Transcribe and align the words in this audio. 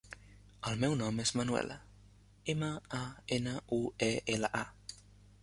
El 0.69 0.79
meu 0.83 0.95
nom 1.01 1.19
és 1.23 1.33
Manuela: 1.39 1.77
ema, 2.55 2.71
a, 3.01 3.03
ena, 3.39 3.55
u, 3.79 3.81
e, 4.09 4.13
ela, 4.37 4.53
a. 4.65 4.99